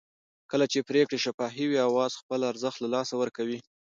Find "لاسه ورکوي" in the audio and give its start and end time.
2.95-3.59